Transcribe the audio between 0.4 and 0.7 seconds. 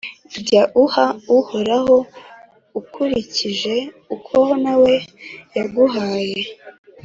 Jya